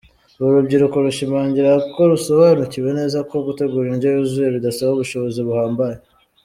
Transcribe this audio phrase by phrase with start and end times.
[0.39, 5.97] Uru rubyiruko rushimangira ko rusobanukiwe neza ko gutegura indyo yuzuye bidasaba ubushobozi buhambaye.